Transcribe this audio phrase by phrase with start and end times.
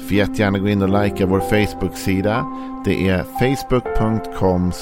[0.00, 2.46] Får jättegärna gå in och likea vår Facebook-sida.
[2.84, 4.72] Det är facebook.com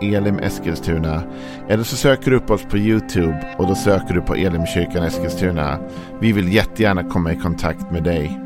[0.00, 1.22] elimeskilstuna.
[1.68, 5.78] Eller så söker du upp oss på YouTube och då söker du på Elimkyrkan Eskilstuna.
[6.20, 8.40] Vi vill jättegärna komma i kontakt med dig.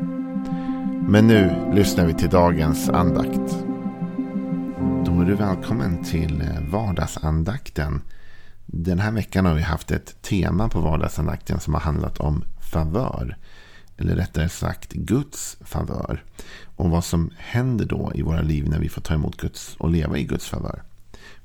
[1.07, 3.57] Men nu lyssnar vi till dagens andakt.
[5.05, 8.01] Då är du välkommen till eh, vardagsandakten.
[8.65, 13.37] Den här veckan har vi haft ett tema på vardagsandakten som har handlat om favör
[13.97, 16.23] eller rättare sagt Guds favör.
[16.75, 19.89] Och vad som händer då i våra liv när vi får ta emot Guds och
[19.89, 20.83] leva i Guds favör.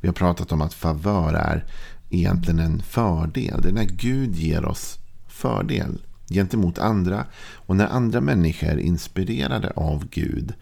[0.00, 1.64] Vi har pratat om att favör är
[2.10, 3.60] egentligen en fördel.
[3.62, 7.26] Det är när Gud ger oss fördel gentemot andra.
[7.54, 10.54] Och när andra människor inspirerade av Gud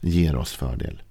[0.00, 1.02] ger oss fördel.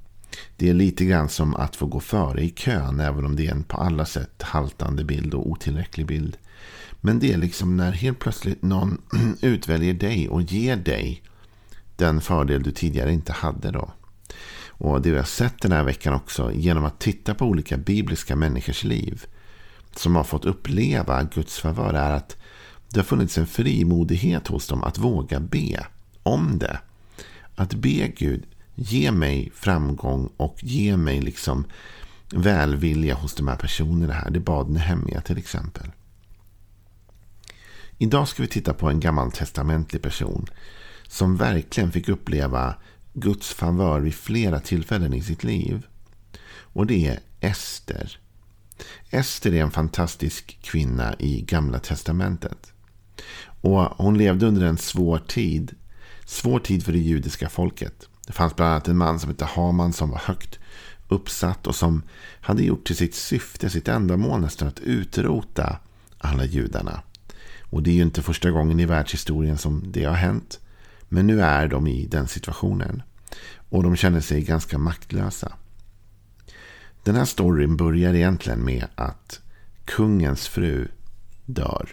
[0.58, 2.99] Det är lite grann som att få gå före i kön.
[2.99, 6.38] Även om det är en på alla sätt haltande bild och otillräcklig bild.
[7.02, 9.02] Men det är liksom när helt plötsligt någon
[9.42, 11.23] utväljer dig och ger dig
[11.95, 13.92] den fördel du tidigare inte hade då.
[14.67, 18.36] Och det vi har sett den här veckan också genom att titta på olika bibliska
[18.36, 19.25] människors liv
[19.95, 22.38] som har fått uppleva Guds favör är att
[22.89, 25.86] det har funnits en frimodighet hos dem att våga be
[26.23, 26.80] om det.
[27.55, 31.66] Att be Gud, ge mig framgång och ge mig liksom
[32.31, 34.30] välvilja hos de här personerna här.
[34.30, 35.92] Det bad Nehemja till exempel.
[38.02, 40.45] Idag ska vi titta på en gammaltestamentlig person
[41.08, 42.75] som verkligen fick uppleva
[43.14, 45.88] Guds favör vid flera tillfällen i sitt liv.
[46.50, 48.20] Och det är Ester.
[49.09, 52.73] Ester är en fantastisk kvinna i Gamla Testamentet.
[53.61, 55.76] Och Hon levde under en svår tid.
[56.26, 58.10] Svår tid för det judiska folket.
[58.27, 60.60] Det fanns bland annat en man som hette Haman som var högt
[61.08, 62.04] uppsatt och som
[62.42, 65.77] hade gjort till sitt syfte, sitt ändamål nästan att utrota
[66.17, 67.02] alla judarna.
[67.69, 70.59] Och det är ju inte första gången i världshistorien som det har hänt.
[71.09, 73.02] Men nu är de i den situationen.
[73.69, 75.53] Och de känner sig ganska maktlösa.
[77.03, 79.41] Den här storyn börjar egentligen med att
[79.85, 80.87] kungens fru
[81.45, 81.89] dör.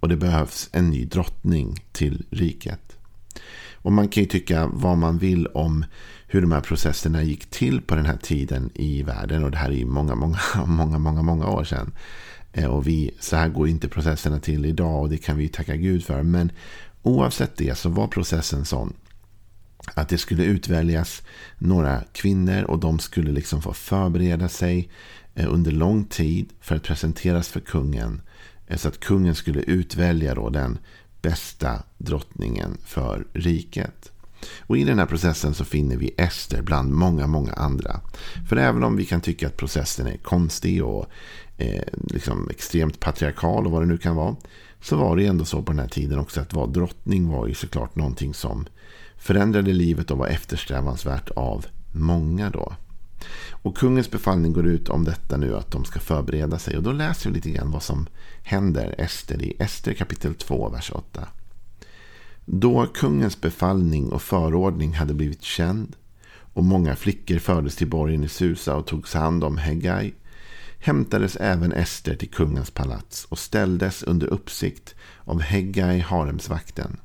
[0.00, 2.96] Och det behövs en ny drottning till riket.
[3.72, 5.84] Och man kan ju tycka vad man vill om
[6.26, 9.44] hur de här processerna gick till på den här tiden i världen.
[9.44, 11.92] Och det här är ju många, många, många, många, många år sedan.
[12.52, 15.76] Eh, och vi, så här går inte processerna till idag och det kan vi tacka
[15.76, 16.22] Gud för.
[16.22, 16.52] Men
[17.02, 18.92] oavsett det så var processen sån
[19.94, 21.22] att det skulle utväljas
[21.58, 24.90] några kvinnor och de skulle liksom få förbereda sig
[25.34, 28.20] eh, under lång tid för att presenteras för kungen.
[28.66, 30.78] Eh, så att kungen skulle utvälja då den
[31.22, 34.12] bästa drottningen för riket.
[34.60, 38.00] Och i den här processen så finner vi Ester bland många, många andra.
[38.48, 41.06] För även om vi kan tycka att processen är konstig och
[41.62, 44.36] eh, liksom extremt patriarkal och vad det nu kan vara.
[44.80, 47.54] Så var det ändå så på den här tiden också att vara drottning var ju
[47.54, 48.66] såklart någonting som
[49.16, 52.72] förändrade livet och var eftersträvansvärt av många då.
[53.50, 56.76] Och kungens befallning går ut om detta nu att de ska förbereda sig.
[56.76, 58.06] Och då läser vi lite grann vad som
[58.42, 61.28] händer Ester i Ester kapitel 2, vers 8.
[62.44, 65.96] Då kungens befallning och förordning hade blivit känd
[66.54, 70.12] och många flickor fördes till borgen i Susa och togs hand om Hegai
[70.82, 74.94] hämtades även Ester till kungens palats och ställdes under uppsikt
[75.24, 76.96] av Heggai, haremsvakten.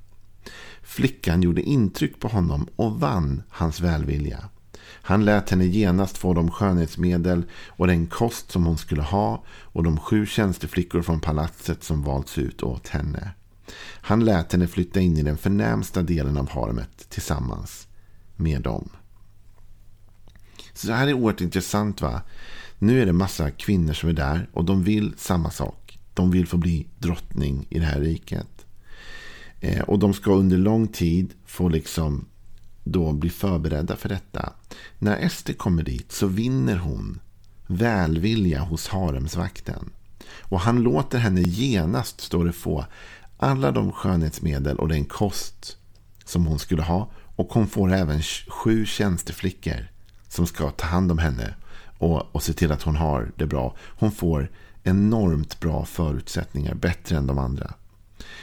[0.82, 4.50] Flickan gjorde intryck på honom och vann hans välvilja.
[4.84, 9.84] Han lät henne genast få de skönhetsmedel och den kost som hon skulle ha och
[9.84, 13.32] de sju tjänsteflickor från palatset som valts ut åt henne.
[14.02, 17.88] Han lät henne flytta in i den förnämsta delen av haremet tillsammans
[18.36, 18.90] med dem.
[20.74, 22.02] Så det här är oerhört intressant.
[22.02, 22.22] va?
[22.80, 26.00] Nu är det massa kvinnor som är där och de vill samma sak.
[26.14, 28.66] De vill få bli drottning i det här riket.
[29.60, 32.26] Eh, och de ska under lång tid få liksom
[32.84, 34.54] då bli förberedda för detta.
[35.00, 37.20] När Ester kommer dit så vinner hon
[37.68, 39.90] välvilja hos haremsvakten.
[40.40, 42.86] Och han låter henne genast, står det få,
[43.38, 45.78] alla de skönhetsmedel och den kost
[46.26, 47.12] som hon skulle ha.
[47.36, 49.88] Och hon får även sju tjänsteflickor
[50.28, 51.54] som ska ta hand om henne
[51.98, 53.76] och, och se till att hon har det bra.
[53.80, 54.52] Hon får
[54.84, 57.74] enormt bra förutsättningar, bättre än de andra.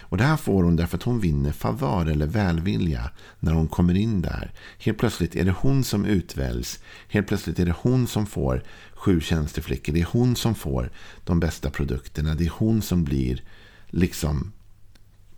[0.01, 3.11] Och Det här får hon därför att hon vinner favör eller välvilja
[3.41, 4.53] när hon kommer in där.
[4.79, 6.79] Helt plötsligt är det hon som utväljs.
[7.09, 8.63] Helt plötsligt är det hon som får
[8.95, 9.93] sju tjänsteflickor.
[9.93, 10.91] Det är hon som får
[11.25, 12.35] de bästa produkterna.
[12.35, 13.43] Det är hon som blir
[13.87, 14.53] liksom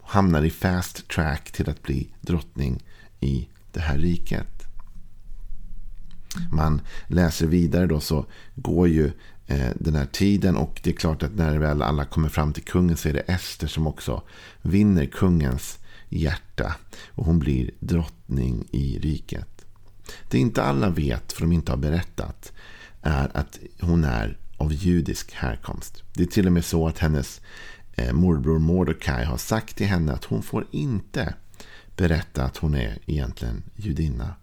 [0.02, 2.82] hamnar i fast track till att bli drottning
[3.20, 4.55] i det här riket.
[6.52, 9.12] Man läser vidare då så går ju
[9.46, 12.64] eh, den här tiden och det är klart att när väl alla kommer fram till
[12.64, 14.22] kungen så är det Ester som också
[14.62, 15.78] vinner kungens
[16.08, 16.74] hjärta
[17.08, 19.64] och hon blir drottning i riket.
[20.30, 22.52] Det inte alla vet, för de inte har berättat,
[23.02, 26.02] är att hon är av judisk härkomst.
[26.12, 27.40] Det är till och med så att hennes
[27.94, 31.34] eh, morbror Mordecai har sagt till henne att hon får inte
[31.96, 34.34] berätta att hon är egentligen judinna.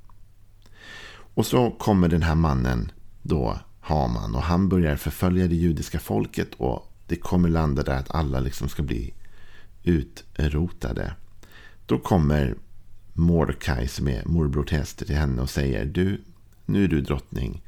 [1.33, 2.91] Och så kommer den här mannen
[3.21, 8.15] då, Haman, och han börjar förfölja det judiska folket och det kommer landa där att
[8.15, 9.13] alla liksom ska bli
[9.83, 11.13] utrotade.
[11.85, 12.55] Då kommer
[13.13, 16.21] Mordecai som är morbror till Ester till henne och säger du,
[16.65, 17.61] nu är du drottning.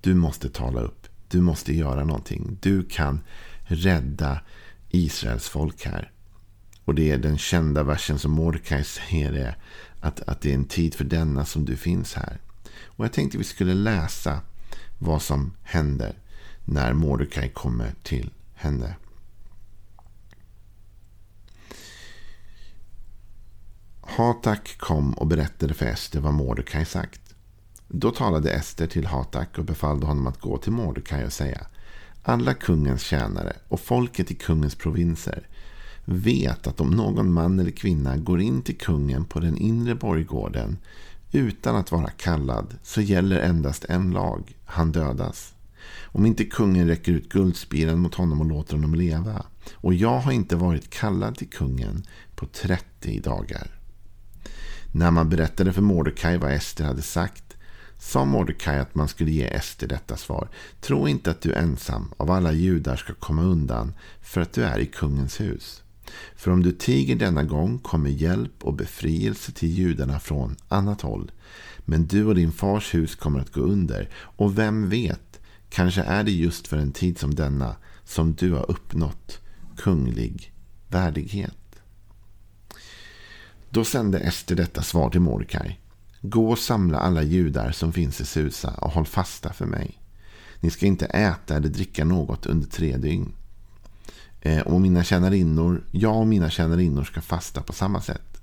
[0.00, 1.06] Du måste tala upp.
[1.28, 2.58] Du måste göra någonting.
[2.60, 3.20] Du kan
[3.60, 4.40] rädda
[4.88, 6.12] Israels folk här.
[6.84, 9.56] Och det är den kända versen som Mordecai säger är
[10.00, 12.40] att, att det är en tid för denna som du finns här.
[12.84, 14.40] Och jag tänkte vi skulle läsa
[14.98, 16.18] vad som händer
[16.64, 18.96] när Mordecai kommer till henne.
[24.00, 27.20] Hatak kom och berättade för Ester vad Mordecai sagt.
[27.88, 31.66] Då talade Ester till Hatak och befallde honom att gå till Mordecai och säga
[32.22, 35.48] Alla kungens tjänare och folket i kungens provinser
[36.04, 40.78] vet att om någon man eller kvinna går in till kungen på den inre borggården
[41.32, 44.56] utan att vara kallad så gäller endast en lag.
[44.64, 45.54] Han dödas.
[46.02, 49.46] Om inte kungen räcker ut guldspiran mot honom och låter honom leva.
[49.74, 53.78] Och jag har inte varit kallad till kungen på 30 dagar.
[54.92, 57.56] När man berättade för Mordecai vad Ester hade sagt
[57.98, 60.48] sa Mordecai att man skulle ge Ester detta svar.
[60.80, 64.78] Tro inte att du ensam av alla judar ska komma undan för att du är
[64.78, 65.82] i kungens hus.
[66.36, 71.30] För om du tiger denna gång kommer hjälp och befrielse till judarna från annat håll.
[71.78, 74.08] Men du och din fars hus kommer att gå under.
[74.14, 75.40] Och vem vet,
[75.70, 79.40] kanske är det just för en tid som denna som du har uppnått
[79.76, 80.52] kunglig
[80.88, 81.82] värdighet.
[83.70, 85.78] Då sände Ester detta svar till Mordecai.
[86.20, 89.98] Gå och samla alla judar som finns i Susa och håll fasta för mig.
[90.60, 93.32] Ni ska inte äta eller dricka något under tre dygn.
[94.40, 98.40] Eh, och mina tjänarinnor, jag och mina tjänarinnor ska fasta på samma sätt.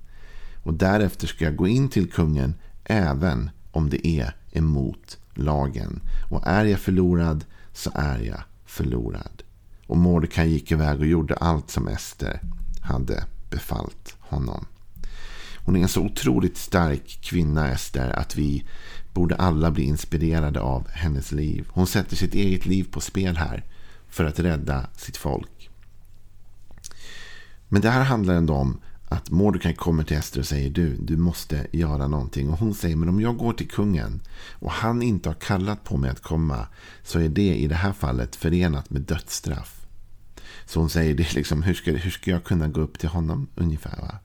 [0.64, 2.54] Och därefter ska jag gå in till kungen
[2.84, 6.02] även om det är emot lagen.
[6.30, 9.44] Och är jag förlorad så är jag förlorad.
[9.88, 12.40] Och Mordecai gick iväg och gjorde allt som Ester
[12.82, 14.66] hade befallt honom.
[15.58, 18.66] Hon är en så otroligt stark kvinna, Ester, att vi
[19.14, 21.68] borde alla bli inspirerade av hennes liv.
[21.70, 23.64] Hon sätter sitt eget liv på spel här
[24.10, 25.55] för att rädda sitt folk.
[27.76, 31.18] Men det här handlar ändå om att Mordecai kommer till Ester och säger du, du
[31.18, 32.50] måste göra någonting.
[32.50, 34.22] Och hon säger, men om jag går till kungen
[34.60, 36.68] och han inte har kallat på mig att komma
[37.04, 39.86] så är det i det här fallet förenat med dödsstraff.
[40.66, 43.48] Så hon säger, det liksom, hur, ska, hur ska jag kunna gå upp till honom
[43.56, 44.02] ungefär?
[44.02, 44.20] Va?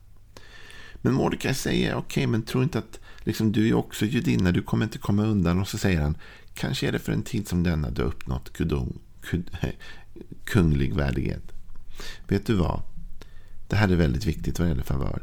[0.97, 4.63] Men Mordecai säger, okej, okay, men tro inte att liksom, du är också judinna, du
[4.63, 5.61] kommer inte komma undan.
[5.61, 6.17] Och så säger han,
[6.55, 9.51] kanske är det för en tid som denna du har uppnått kudom, kud,
[10.45, 11.53] kunglig värdighet.
[12.29, 12.83] Vet du vad?
[13.71, 15.23] Det här är väldigt viktigt vad gäller favör.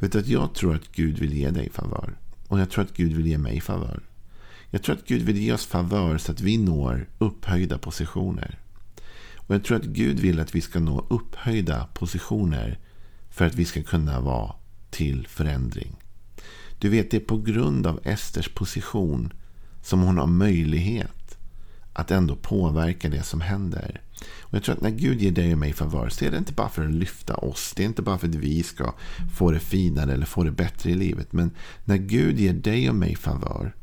[0.00, 2.16] Vet du att jag tror att Gud vill ge dig favör.
[2.48, 4.00] Och jag tror att Gud vill ge mig favör.
[4.70, 8.58] Jag tror att Gud vill ge oss favör så att vi når upphöjda positioner.
[9.34, 12.78] Och jag tror att Gud vill att vi ska nå upphöjda positioner
[13.30, 14.54] för att vi ska kunna vara
[14.90, 15.96] till förändring.
[16.78, 19.32] Du vet, det är på grund av Esters position
[19.82, 21.17] som hon har möjlighet
[21.98, 24.00] att ändå påverka det som händer.
[24.40, 26.52] Och jag tror att när Gud ger dig och mig favör så är det inte
[26.52, 27.72] bara för att lyfta oss.
[27.76, 28.94] Det är inte bara för att vi ska
[29.38, 31.32] få det finare eller få det bättre i livet.
[31.32, 31.50] Men
[31.84, 33.74] när Gud ger dig och mig favör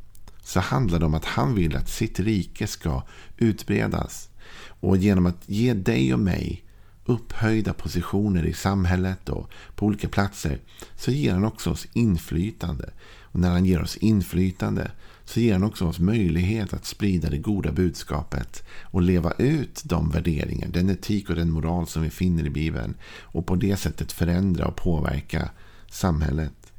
[0.43, 3.03] så handlar det om att han vill att sitt rike ska
[3.37, 4.29] utbredas.
[4.67, 6.63] Och genom att ge dig och mig
[7.05, 10.59] upphöjda positioner i samhället och på olika platser
[10.97, 12.89] så ger han också oss inflytande.
[13.21, 14.91] Och när han ger oss inflytande
[15.25, 20.09] så ger han också oss möjlighet att sprida det goda budskapet och leva ut de
[20.09, 24.11] värderingar, den etik och den moral som vi finner i Bibeln och på det sättet
[24.11, 25.49] förändra och påverka
[25.89, 26.73] samhället.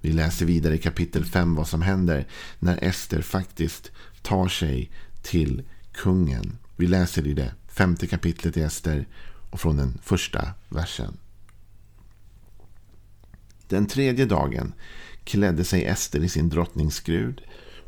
[0.00, 2.26] Vi läser vidare i kapitel 5 vad som händer
[2.58, 3.90] när Ester faktiskt
[4.22, 4.90] tar sig
[5.22, 5.62] till
[5.92, 6.58] kungen.
[6.76, 9.06] Vi läser i det femte kapitlet i Ester
[9.50, 11.16] och från den första versen.
[13.68, 14.72] Den tredje dagen
[15.24, 17.42] klädde sig Ester i sin drottningsskrud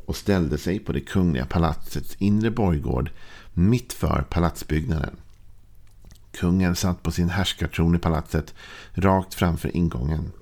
[0.06, 3.10] och ställde sig på det kungliga palatsets inre borggård
[3.52, 5.16] mitt för palatsbyggnaden.
[6.32, 8.54] Kungen satt på sin härskartron i palatset
[8.92, 10.32] rakt framför ingången.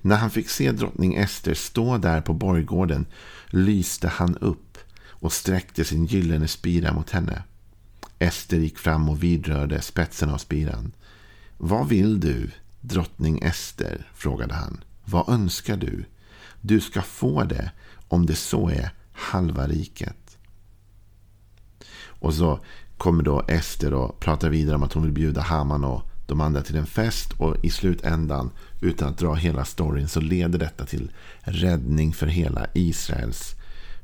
[0.00, 3.06] När han fick se drottning Ester stå där på borggården
[3.46, 7.42] lyste han upp och sträckte sin gyllene spira mot henne.
[8.18, 10.92] Ester gick fram och vidrörde spetsen av spiran.
[11.56, 12.50] Vad vill du,
[12.80, 14.10] drottning Ester?
[14.14, 14.84] frågade han.
[15.04, 16.04] Vad önskar du?
[16.60, 17.70] Du ska få det,
[18.08, 20.38] om det så är halva riket.
[22.06, 22.60] Och så
[22.96, 26.62] kommer då Ester och pratar vidare om att hon vill bjuda Haman och de andra
[26.62, 27.32] till en fest.
[27.32, 28.50] Och i slutändan,
[28.80, 31.10] utan att dra hela storyn, så leder detta till
[31.40, 33.54] räddning för hela Israels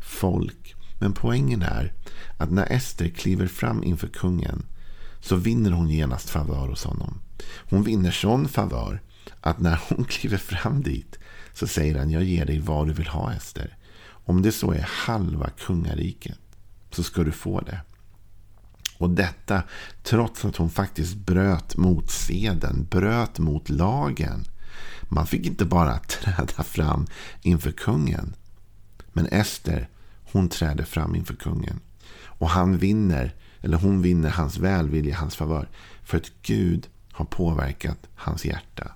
[0.00, 0.74] folk.
[1.00, 1.92] Men poängen är
[2.38, 4.66] att när Ester kliver fram inför kungen
[5.20, 7.20] så vinner hon genast favör hos honom.
[7.70, 9.00] Hon vinner sån favör
[9.40, 11.18] att när hon kliver fram dit
[11.52, 13.76] så säger han jag ger dig vad du vill ha Ester.
[14.24, 16.38] Om det så är halva kungariket
[16.90, 17.80] så ska du få det.
[18.98, 19.62] Och detta
[20.02, 24.44] trots att hon faktiskt bröt mot seden, bröt mot lagen.
[25.08, 27.06] Man fick inte bara träda fram
[27.42, 28.34] inför kungen.
[29.12, 29.88] Men Ester,
[30.32, 31.80] hon träder fram inför kungen.
[32.22, 35.68] Och han vinner, eller hon vinner hans välvilja, hans favör.
[36.02, 38.92] För att Gud har påverkat hans hjärta.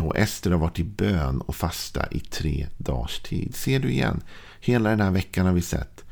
[0.00, 3.54] Och Ester har varit i bön och fasta i tre dagars tid.
[3.54, 4.20] Ser du igen?
[4.60, 6.04] Hela den här veckan har vi sett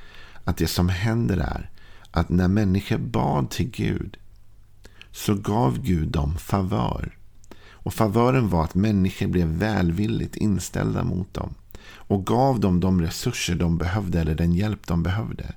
[0.45, 1.71] att det som händer är
[2.11, 4.17] att när människor bad till Gud
[5.11, 7.19] så gav Gud dem favör.
[7.71, 11.55] Och favören var att människor blev välvilligt inställda mot dem
[11.87, 15.55] och gav dem de resurser de behövde eller den hjälp de behövde.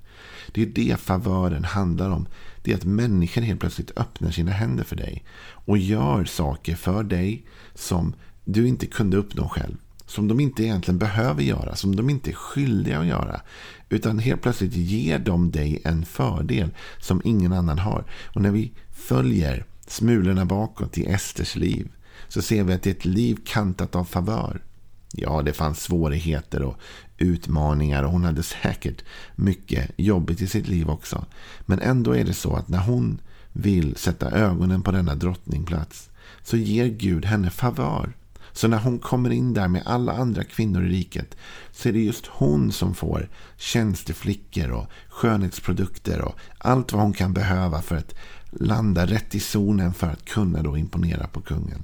[0.51, 2.27] Det är det favören handlar om.
[2.67, 7.03] Det är att människor helt plötsligt öppnar sina händer för dig och gör saker för
[7.03, 9.77] dig som du inte kunde uppnå själv.
[10.05, 13.41] Som de inte egentligen behöver göra, som de inte är skyldiga att göra.
[13.89, 16.69] Utan helt plötsligt ger de dig en fördel
[16.99, 18.05] som ingen annan har.
[18.35, 21.91] Och när vi följer smulorna bakåt i Esters liv
[22.27, 24.61] så ser vi att det är ett liv kantat av favör.
[25.11, 26.77] Ja, det fanns svårigheter och
[27.17, 29.03] utmaningar och hon hade säkert
[29.35, 31.25] mycket jobbigt i sitt liv också.
[31.61, 33.21] Men ändå är det så att när hon
[33.51, 36.09] vill sätta ögonen på denna drottningplats
[36.43, 38.13] så ger Gud henne favör.
[38.51, 41.37] Så när hon kommer in där med alla andra kvinnor i riket
[41.71, 47.33] så är det just hon som får tjänsteflickor och skönhetsprodukter och allt vad hon kan
[47.33, 48.15] behöva för att
[48.51, 51.83] landa rätt i zonen för att kunna då imponera på kungen.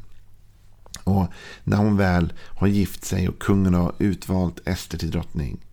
[1.03, 1.27] Och
[1.63, 5.65] när hon väl har gift sig och kungen har utvalt Ester till drottning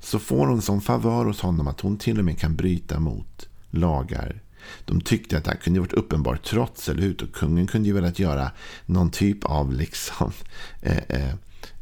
[0.00, 3.48] så får hon som favör hos honom att hon till och med kan bryta mot
[3.70, 4.42] lagar.
[4.84, 7.22] De tyckte att det här kunde varit uppenbart trots, eller hur?
[7.22, 8.50] Och kungen kunde ju velat göra
[8.86, 10.32] någon typ av liksom,
[10.82, 11.34] eh, eh,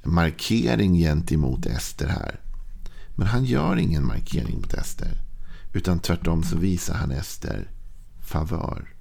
[0.03, 2.41] markering gentemot Ester här.
[3.15, 5.13] Men han gör ingen markering mot Ester.
[5.73, 7.71] Utan tvärtom så visar han Ester
[8.21, 8.95] favör.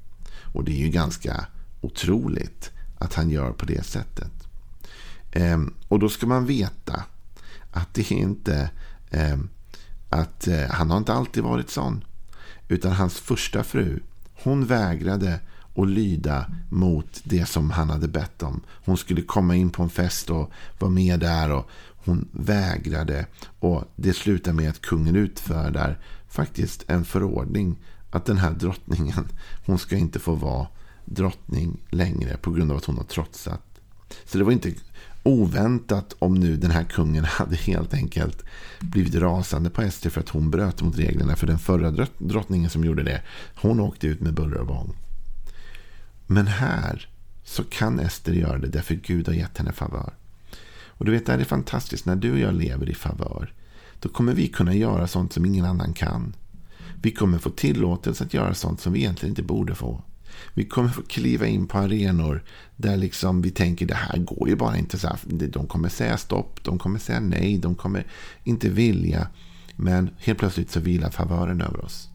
[0.53, 1.45] Och det är ju ganska
[1.81, 2.71] otroligt
[3.01, 4.31] att han gör på det sättet.
[5.31, 7.03] Ehm, och då ska man veta
[7.71, 8.69] att det är inte
[9.11, 9.49] ehm,
[10.09, 12.03] att eh, han har inte alltid varit sån.
[12.67, 13.99] Utan hans första fru,
[14.43, 15.39] hon vägrade
[15.75, 18.61] att lyda mot det som han hade bett om.
[18.85, 21.69] Hon skulle komma in på en fest och vara med där och
[22.05, 23.25] hon vägrade.
[23.59, 27.77] Och det slutar med att kungen utfärdar faktiskt en förordning
[28.11, 29.27] att den här drottningen,
[29.65, 30.67] hon ska inte få vara
[31.15, 33.61] drottning längre på grund av att hon har trotsat.
[34.25, 34.73] Så det var inte
[35.23, 38.43] oväntat om nu den här kungen hade helt enkelt
[38.79, 41.35] blivit rasande på Ester för att hon bröt mot reglerna.
[41.35, 43.21] För den förra drottningen som gjorde det,
[43.55, 44.95] hon åkte ut med buller och bång.
[46.27, 47.09] Men här
[47.43, 50.13] så kan Ester göra det därför Gud har gett henne favör.
[51.01, 52.05] Och du vet, det här är fantastiskt.
[52.05, 53.53] När du och jag lever i favör,
[53.99, 56.35] då kommer vi kunna göra sånt som ingen annan kan.
[57.01, 60.03] Vi kommer få tillåtelse att göra sånt som vi egentligen inte borde få.
[60.53, 62.43] Vi kommer få kliva in på arenor
[62.75, 64.99] där liksom vi tänker det här går ju bara inte.
[64.99, 65.17] Så här.
[65.47, 68.07] De kommer säga stopp, de kommer säga nej, de kommer
[68.43, 69.27] inte vilja.
[69.75, 72.09] Men helt plötsligt så vilar favören över oss.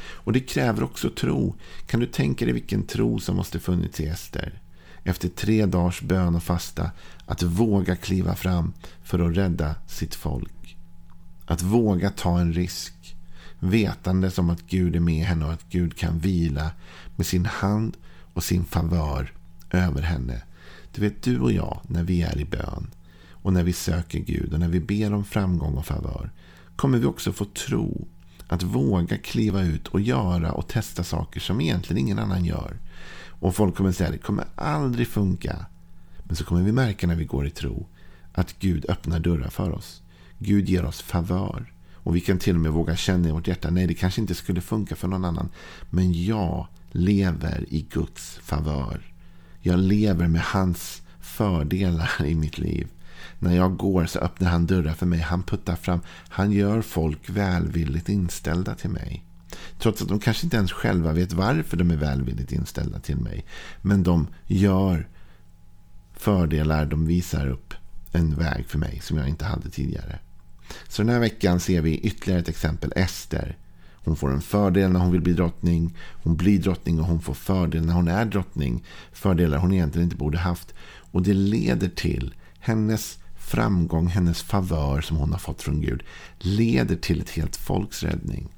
[0.00, 1.54] Och det kräver också tro.
[1.86, 4.60] Kan du tänka dig vilken tro som måste funnits i Ester?
[5.04, 6.90] Efter tre dagars bön och fasta.
[7.26, 10.76] Att våga kliva fram för att rädda sitt folk.
[11.46, 13.16] Att våga ta en risk.
[13.58, 16.70] Vetande som att Gud är med henne och att Gud kan vila
[17.16, 17.96] med sin hand
[18.34, 19.32] och sin favör
[19.70, 20.42] över henne.
[20.94, 22.90] Du vet, du och jag, när vi är i bön
[23.30, 26.30] och när vi söker Gud och när vi ber om framgång och favör
[26.76, 28.08] kommer vi också få tro
[28.46, 32.78] att våga kliva ut och göra och testa saker som egentligen ingen annan gör.
[33.28, 35.66] Och folk kommer säga att det kommer aldrig funka.
[36.24, 37.86] Men så kommer vi märka när vi går i tro
[38.32, 40.02] att Gud öppnar dörrar för oss.
[40.38, 41.72] Gud ger oss favör.
[41.92, 44.34] Och vi kan till och med våga känna i vårt hjärta, nej det kanske inte
[44.34, 45.48] skulle funka för någon annan.
[45.90, 49.00] Men jag lever i Guds favör.
[49.60, 52.88] Jag lever med hans fördelar i mitt liv.
[53.38, 55.20] När jag går så öppnar han dörrar för mig.
[55.20, 56.00] Han puttar fram.
[56.28, 59.24] Han gör folk välvilligt inställda till mig.
[59.78, 63.44] Trots att de kanske inte ens själva vet varför de är välvilligt inställda till mig.
[63.82, 65.08] Men de gör
[66.16, 66.86] fördelar.
[66.86, 67.74] De visar upp
[68.12, 70.18] en väg för mig som jag inte hade tidigare.
[70.88, 72.92] Så den här veckan ser vi ytterligare ett exempel.
[72.96, 73.56] Ester.
[74.04, 75.96] Hon får en fördel när hon vill bli drottning.
[76.22, 78.84] Hon blir drottning och hon får fördel när hon är drottning.
[79.12, 80.74] Fördelar hon egentligen inte borde haft.
[81.12, 86.02] Och det leder till hennes framgång, hennes favör som hon har fått från Gud.
[86.38, 88.48] Leder till ett helt folks räddning.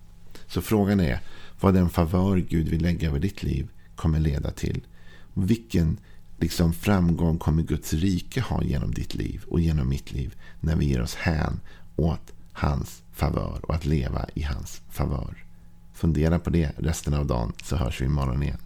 [0.46, 1.20] Så frågan är
[1.60, 4.80] vad den favör Gud vill lägga över ditt liv kommer leda till.
[5.34, 5.98] Vilken
[6.38, 10.86] liksom framgång kommer Guds rike ha genom ditt liv och genom mitt liv när vi
[10.86, 11.60] ger oss hän
[11.96, 15.44] åt hans favör och att leva i hans favör.
[15.92, 18.58] Fundera på det resten av dagen så hörs vi imorgon igen.